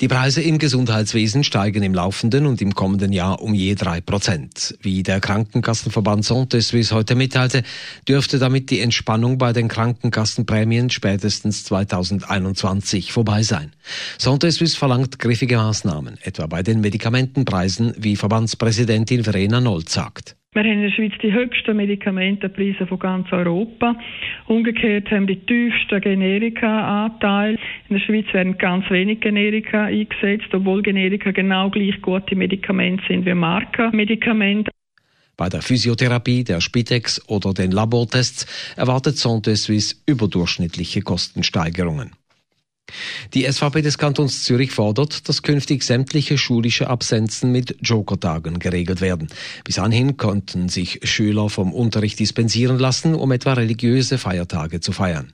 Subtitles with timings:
[0.00, 4.76] Die Preise im Gesundheitswesen steigen im laufenden und im kommenden Jahr um je drei Prozent.
[4.80, 7.62] Wie der Krankenkassenverband Santé Suisse heute mitteilte,
[8.08, 13.72] dürfte damit die Entspannung bei den Krankenkassenprämien spätestens 2021 vorbei sein.
[14.18, 20.34] Santé Suisse verlangt griffige Maßnahmen, etwa bei den Medikamentenpreisen, wie Verbandspräsidentin Verena Nold sagt.
[20.54, 23.96] Wir haben in der Schweiz die höchsten Medikamentenpreise von ganz Europa.
[24.46, 27.58] Umgekehrt haben die tiefsten Generika-Anteile.
[27.88, 33.26] In der Schweiz werden ganz wenig Generika eingesetzt, obwohl Generika genau gleich gute Medikamente sind
[33.26, 34.70] wie Markenmedikamente.
[35.36, 42.12] Bei der Physiotherapie, der Spitex oder den Labortests erwartet Santé Suisse überdurchschnittliche Kostensteigerungen.
[43.34, 49.28] Die SVP des Kantons Zürich fordert, dass künftig sämtliche schulische Absenzen mit Jokertagen geregelt werden.
[49.64, 55.32] Bis anhin konnten sich Schüler vom Unterricht dispensieren lassen, um etwa religiöse Feiertage zu feiern.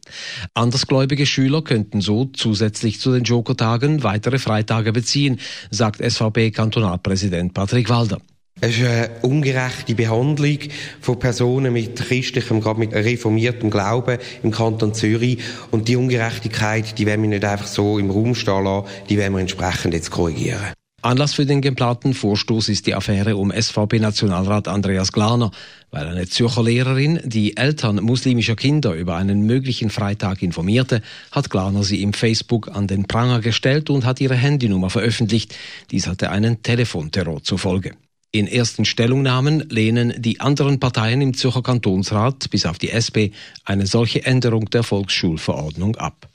[0.55, 8.21] Andersgläubige Schüler könnten so zusätzlich zu den Jokertagen weitere Freitage beziehen, sagt SVP-Kantonalpräsident Patrick Walder.
[8.63, 10.59] Es ist eine ungerechte Behandlung
[11.01, 15.39] von Personen mit christlichem, gerade mit reformiertem Glauben im Kanton Zürich.
[15.71, 19.33] Und die Ungerechtigkeit, die werden wir nicht einfach so im Raum stehen lassen, die werden
[19.33, 20.75] wir entsprechend jetzt korrigieren.
[21.01, 25.51] Anlass für den geplanten Vorstoß ist die Affäre um SVP-Nationalrat Andreas Glaner,
[25.91, 31.01] weil eine Zürcher Lehrerin die Eltern muslimischer Kinder über einen möglichen Freitag informierte,
[31.33, 35.57] hat Glaner sie im Facebook an den Pranger gestellt und hat ihre Handynummer veröffentlicht.
[35.91, 37.93] Dies hatte einen Telefonterror zur Folge.
[38.33, 43.87] In ersten Stellungnahmen lehnen die anderen Parteien im Zürcher Kantonsrat bis auf die SP eine
[43.87, 46.29] solche Änderung der Volksschulverordnung ab.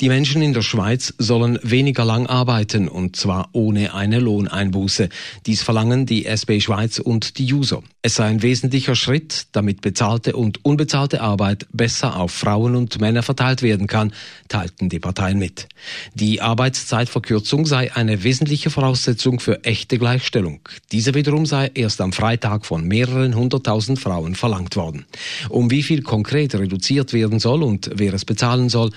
[0.00, 5.08] Die Menschen in der Schweiz sollen weniger lang arbeiten und zwar ohne eine Lohneinbuße.
[5.46, 7.82] Dies verlangen die SB Schweiz und die User.
[8.02, 13.22] Es sei ein wesentlicher Schritt, damit bezahlte und unbezahlte Arbeit besser auf Frauen und Männer
[13.22, 14.12] verteilt werden kann,
[14.48, 15.68] teilten die Parteien mit.
[16.14, 20.60] Die Arbeitszeitverkürzung sei eine wesentliche Voraussetzung für echte Gleichstellung.
[20.92, 25.06] Diese wiederum sei erst am Freitag von mehreren hunderttausend Frauen verlangt worden.
[25.48, 28.90] Um wie viel konkret reduziert werden soll und wer es bezahlen soll,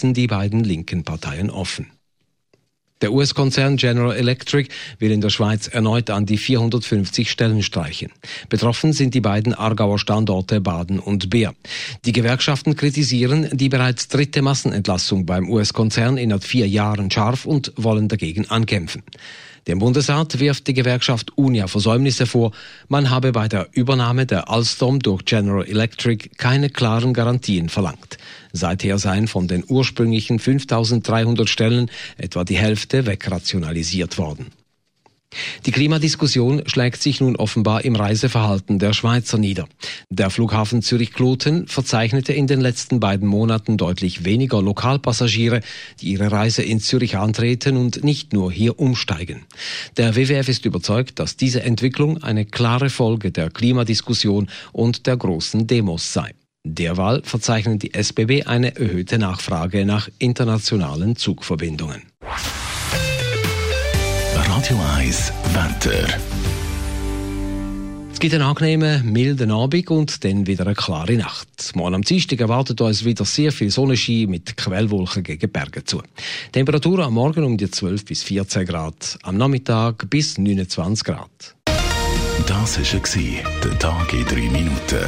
[0.00, 1.86] ließen die beiden linken Parteien offen.
[3.02, 4.68] Der US-Konzern General Electric
[4.98, 8.10] will in der Schweiz erneut an die 450 Stellen streichen.
[8.48, 11.54] Betroffen sind die beiden Aargauer Standorte Baden und Beer.
[12.04, 18.08] Die Gewerkschaften kritisieren die bereits dritte Massenentlassung beim US-Konzern innerhalb vier Jahren scharf und wollen
[18.08, 19.02] dagegen ankämpfen.
[19.66, 22.52] Dem Bundesrat wirft die Gewerkschaft Unia Versäumnisse vor.
[22.88, 28.18] Man habe bei der Übernahme der Alstom durch General Electric keine klaren Garantien verlangt.
[28.52, 34.46] Seither seien von den ursprünglichen 5300 Stellen etwa die Hälfte wegrationalisiert worden.
[35.66, 39.68] Die Klimadiskussion schlägt sich nun offenbar im Reiseverhalten der Schweizer nieder.
[40.08, 45.60] Der Flughafen Zürich-Kloten verzeichnete in den letzten beiden Monaten deutlich weniger Lokalpassagiere,
[46.00, 49.42] die ihre Reise in Zürich antreten und nicht nur hier umsteigen.
[49.96, 55.66] Der WWF ist überzeugt, dass diese Entwicklung eine klare Folge der Klimadiskussion und der großen
[55.66, 56.34] Demos sei.
[56.64, 62.09] Derweil verzeichnen die SBB eine erhöhte Nachfrage nach internationalen Zugverbindungen.
[64.60, 66.06] Radio 1 Wetter.
[68.12, 71.48] Es gibt einen angenehmen, milden Abend und dann wieder eine klare Nacht.
[71.74, 76.02] Morgen am Dienstag erwartet uns wieder sehr viel Sonnenschein mit Quellwolken gegen Berge zu.
[76.52, 81.56] Temperatur am Morgen um die 12 bis 14 Grad, am Nachmittag bis 29 Grad.
[82.46, 85.06] Das war der Tag in drei Minuten.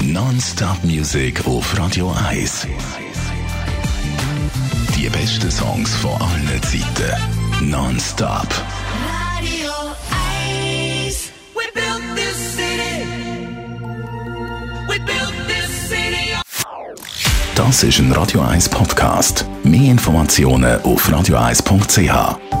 [0.00, 2.68] Non-Stop Music auf Radio 1.
[4.96, 7.70] Die besten Songs von allen Zeiten.
[7.70, 8.48] Non-Stop.
[9.36, 9.70] Radio
[11.04, 11.30] 1.
[11.54, 13.06] We built this city.
[14.88, 16.32] We built this city.
[17.54, 19.44] Das ist ein Radio 1 Podcast.
[19.62, 22.55] Mehr Informationen auf radio1.ch.